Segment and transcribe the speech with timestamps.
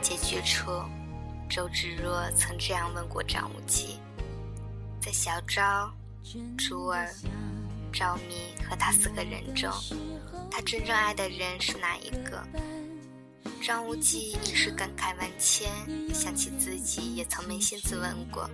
[0.00, 0.70] 结局处，
[1.48, 3.98] 周芷若曾这样问过张无忌：
[5.00, 5.92] 在小昭、
[6.56, 7.08] 珠儿、
[7.92, 9.72] 赵敏和他四个人中，
[10.50, 12.42] 他真正爱的人是哪一个？
[13.62, 15.70] 张无忌一时感慨万千，
[16.14, 18.48] 想起自己也曾扪心自问过，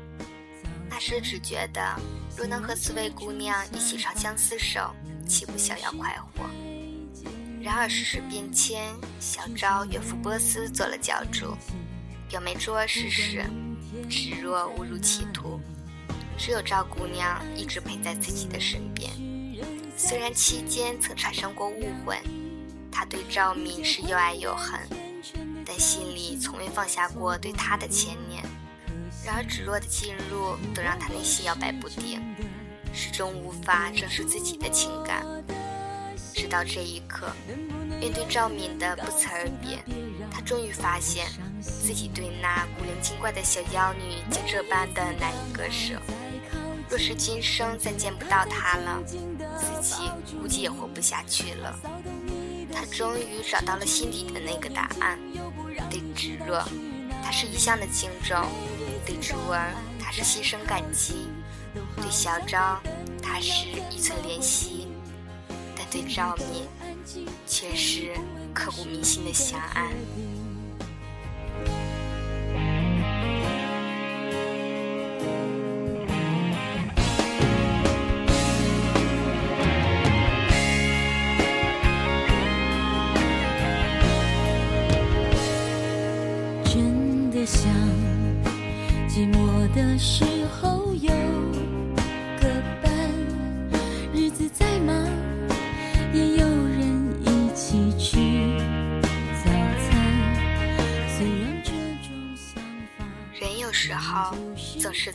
[0.89, 1.95] 那时只觉得
[2.37, 4.95] 若能和四位姑娘一起长相厮守，
[5.29, 6.49] 岂不逍遥快活？
[7.65, 11.57] 然而世事变迁，小昭远赴波斯做了教主，
[12.29, 13.43] 表妹珠儿逝世，
[14.07, 15.59] 芷若误入歧途，
[16.37, 19.11] 只有赵姑娘一直陪在自己的身边。
[19.97, 22.19] 虽然期间曾产生过误会。
[22.97, 24.79] 他对赵敏是又爱又恨，
[25.67, 28.41] 但心里从未放下过对她的牵念。
[29.25, 32.23] 然而芷若的进入，都让他内心摇摆不定，
[32.93, 35.27] 始终无法正视自己的情感。
[36.35, 37.29] 直到这一刻，
[38.01, 39.79] 面对赵敏的不辞而别，
[40.33, 41.29] 他终于发现
[41.61, 46.01] 自己对那古灵精怪的小妖女竟这般的难以割舍。
[46.91, 50.11] 若是今生再见不到她了，自己
[50.41, 51.79] 估计也活不下去了。
[52.73, 55.17] 他终于找到了心底的那个答案。
[55.89, 56.63] 对芷若，
[57.23, 58.45] 他是一向的敬重；
[59.07, 61.15] 对珠儿，他是心生感激；
[61.97, 62.81] 对小昭，
[63.23, 64.89] 他是一寸怜惜；
[65.95, 66.45] 最照顾
[67.47, 68.11] 却是
[68.53, 69.93] 刻骨铭心的相爱。
[86.65, 87.71] 真的想
[89.09, 90.34] 寂寞的时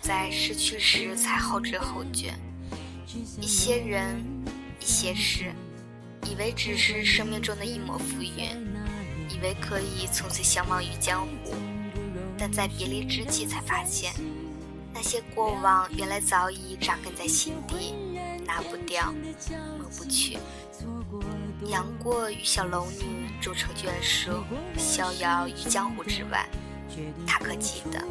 [0.09, 2.33] 在失去时才后知后觉。
[3.39, 4.19] 一些人，
[4.79, 5.53] 一些事，
[6.25, 8.57] 以为只是生命中的一抹浮云，
[9.29, 11.53] 以为可以从此相忘于江湖，
[12.39, 14.11] 但在别离之际才发现，
[14.91, 17.93] 那些过往原来早已扎根在心底，
[18.47, 19.13] 拿不掉，
[19.77, 20.39] 抹不去。
[21.67, 24.31] 杨过与小龙女终成眷属，
[24.75, 26.49] 逍遥于江湖之外，
[27.27, 28.03] 他可记得？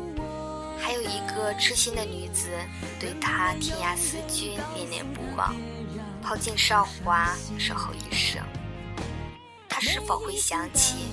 [0.89, 2.49] 还有一个痴心的女子，
[2.99, 5.55] 对他天涯思君，念念不忘，
[6.23, 8.43] 抛尽韶华，守候一生。
[9.69, 11.11] 他是否会想起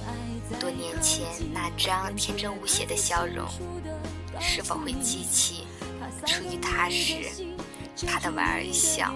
[0.61, 3.45] 多年前那张天真无邪的笑容？
[4.39, 5.67] 是否会记起
[6.25, 7.45] 初遇他时
[8.07, 9.13] 他的莞尔一笑？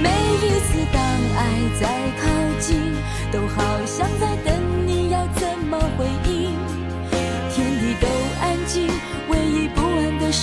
[0.00, 1.02] 每一次当
[1.34, 1.42] 爱
[1.80, 1.88] 在
[2.22, 2.78] 靠近，
[3.32, 6.06] 都好像在等你，要怎么回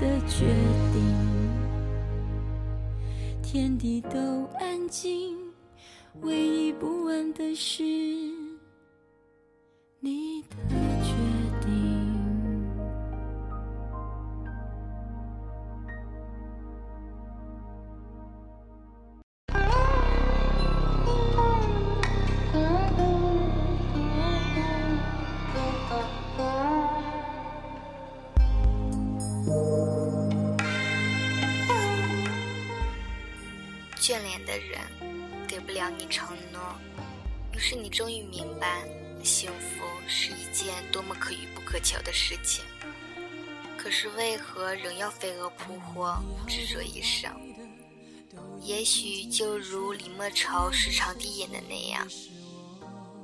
[0.00, 0.46] 的决
[0.94, 1.04] 定，
[3.42, 4.18] 天地都
[4.58, 5.36] 安静，
[6.22, 7.82] 唯一不安的是
[10.00, 10.79] 你的。
[34.10, 34.80] 眷恋的人
[35.46, 36.60] 给不了你承诺，
[37.54, 38.82] 于是你终于明白，
[39.22, 42.64] 幸福是一件多么可遇不可求的事情。
[43.78, 47.30] 可是为何仍要飞蛾扑火，执着一生？
[48.60, 52.04] 也许就如李莫愁时常低吟的那样：“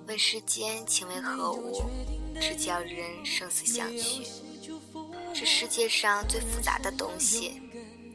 [0.06, 1.90] 问世间情为何物，
[2.40, 4.24] 只叫人生死相许。”
[5.34, 7.60] 这世界上最复杂的东西，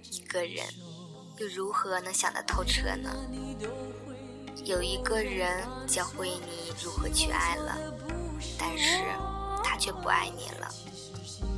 [0.09, 0.65] 一个人。
[1.41, 3.09] 又如何能想得透彻呢？
[4.63, 7.75] 有一个人教会你如何去爱了，
[8.59, 9.01] 但是
[9.63, 10.71] 他却不爱你了。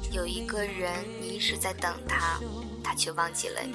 [0.10, 2.40] 有一个人你一直在等他，
[2.82, 3.74] 他却忘记了你。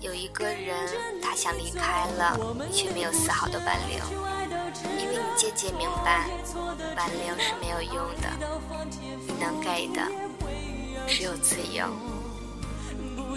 [0.00, 0.76] 有一个人
[1.22, 2.38] 他想离开了，
[2.70, 4.04] 却没有丝毫的挽留，
[4.98, 6.28] 因为你渐渐明白，
[6.94, 8.28] 挽留是没有用的。
[9.26, 10.02] 你能给的
[11.08, 11.88] 只有自由。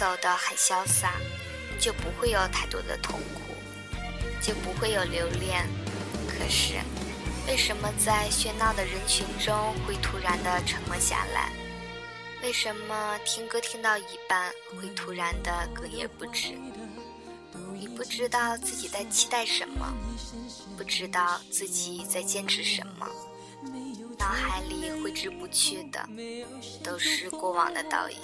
[0.00, 1.12] 走得很潇洒，
[1.78, 3.52] 就不会有太多的痛苦，
[4.40, 5.68] 就不会有留恋？
[6.26, 6.80] 可是。
[7.46, 11.50] 为什么在喧闹的人群中会突然的沉默下来？
[12.42, 14.50] 为什么听歌听到一半
[14.80, 16.54] 会突然的哽咽不止？
[17.74, 19.92] 你不知道自己在期待什么，
[20.78, 23.06] 不知道自己在坚持什么，
[24.18, 26.08] 脑海里挥之不去的
[26.82, 28.18] 都是过往的倒影。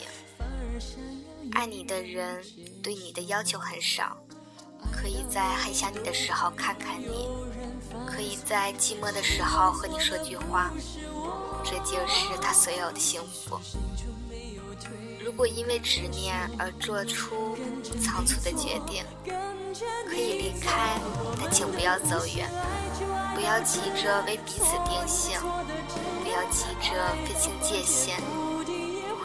[1.57, 2.45] 爱你的人
[2.83, 4.15] 对你的要求很少，
[4.93, 7.27] 可以在很想你的时候看看你。
[8.07, 10.71] 可以在寂寞的时候和你说句话，
[11.65, 13.59] 这就是他所有的幸福。
[15.19, 17.57] 如果因为执念而做出
[18.03, 19.03] 仓促的决定，
[20.07, 21.01] 可以离开，
[21.41, 22.51] 但请不要走远，
[23.35, 25.41] 不要急着为彼此定性，
[26.23, 28.21] 不要急着分清界限，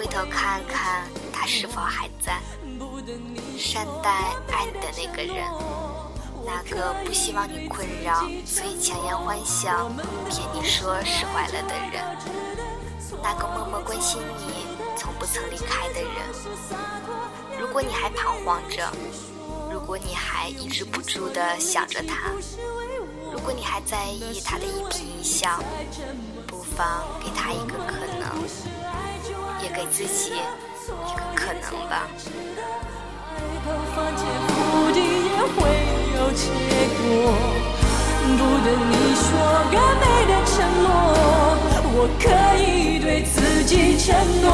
[0.02, 2.40] 回头看看他是否还在，
[3.56, 4.10] 善待
[4.52, 5.46] 爱你的那个人。
[6.44, 9.92] 那个不希望你困扰，所以强颜欢笑，
[10.28, 12.04] 骗你说释怀了的人；
[13.22, 14.66] 那个默默关心你，
[14.98, 16.12] 从不曾离开的人。
[17.60, 18.92] 如果你还彷徨着，
[19.72, 22.32] 如果你还抑制不住的想着他，
[23.32, 25.60] 如果你还在意他的一颦一笑，
[26.48, 28.50] 不妨给他一个可能，
[29.74, 32.08] 给自己一个可能吧。
[36.14, 36.46] 有结
[36.98, 37.02] 果，
[38.38, 39.26] 不等你说
[39.72, 40.54] 个美的承
[40.84, 40.88] 诺，
[41.94, 42.24] 我可
[42.62, 42.64] 以
[43.00, 43.36] 对自
[43.66, 44.06] 己承
[44.42, 44.48] 诺，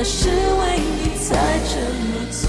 [0.00, 1.74] 那是为你才这
[2.06, 2.46] 么做。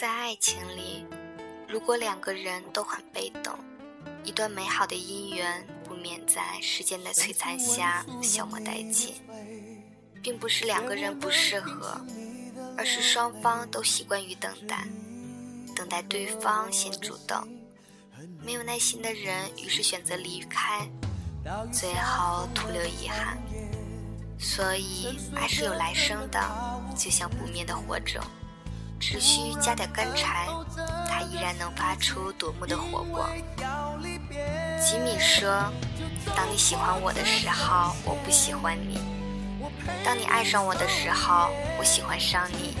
[0.00, 1.04] 在爱情里，
[1.68, 3.54] 如果两个人都很被动，
[4.24, 9.14] 一段美好的姻缘不免在时间的摧残下消磨殆尽。
[10.22, 12.00] 并不是两个人不适合，
[12.78, 14.88] 而是双方都习惯于等待，
[15.76, 17.36] 等待对方先主动。
[18.42, 20.88] 没有耐心的人，于是选择离开，
[21.70, 23.36] 最后徒留遗憾。
[24.38, 26.40] 所以，爱是有来生的，
[26.96, 28.24] 就像不灭的火种。
[29.00, 30.46] 只需加点干柴，
[31.08, 33.30] 它依然能发出夺目的火光。
[34.78, 35.72] 吉米说
[36.36, 38.98] ：“当你喜欢我的时候，我不喜欢你；
[40.04, 42.76] 当你爱上我的时候，我喜欢上你；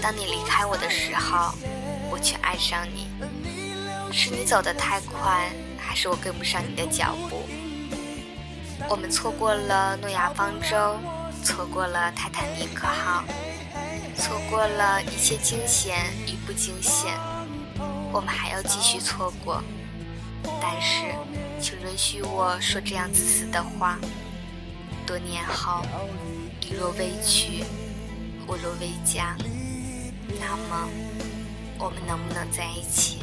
[0.00, 1.52] 当你离开我的时候，
[2.08, 3.08] 我却爱上你。
[4.12, 7.42] 是你走得太快，还是我跟不上你的脚步？
[8.88, 10.96] 我们错过了诺亚方舟，
[11.42, 13.24] 错过了泰坦尼克号。”
[14.16, 17.18] 错过了一切惊险与不惊险，
[18.12, 19.62] 我们还要继续错过。
[20.60, 21.14] 但是，
[21.60, 23.98] 请允许我说这样自私的话：
[25.06, 25.82] 多年后，
[26.60, 27.64] 你若未娶，
[28.46, 29.36] 我若未嫁，
[30.40, 30.88] 那么，
[31.78, 33.22] 我们能不能在一起？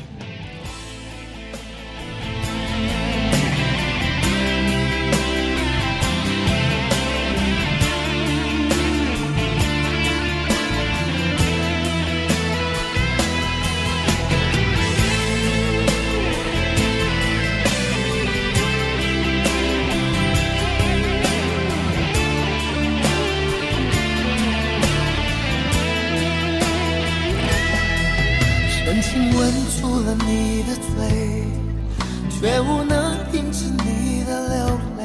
[29.37, 29.39] 吻
[29.79, 31.45] 住了你的嘴，
[32.29, 35.01] 却无能停止你的流泪。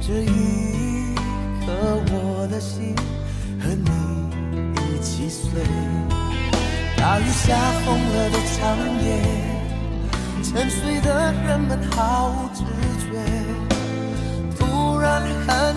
[0.00, 1.14] 这一
[1.64, 1.66] 刻，
[2.12, 2.94] 我的心
[3.60, 3.90] 和你
[4.76, 5.62] 一起碎。
[6.96, 8.60] 大雨下疯了的长
[9.02, 9.08] 夜，
[10.42, 12.62] 沉睡的人们毫无知
[13.06, 13.08] 觉。
[14.58, 15.74] 突然看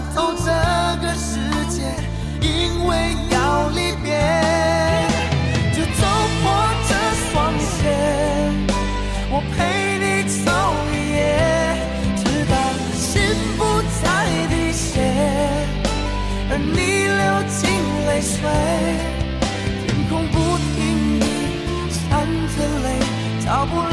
[23.53, 23.92] 泪，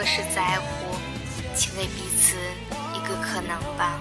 [0.00, 0.96] 若是在乎，
[1.54, 2.34] 请给彼此
[2.94, 4.00] 一个可能吧。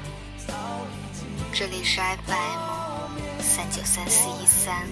[1.52, 4.88] 这里是 FM 三九三四一三，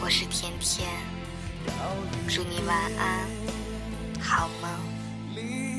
[0.00, 0.88] 我是甜甜，
[2.28, 3.28] 祝你晚安，
[4.20, 5.71] 好梦。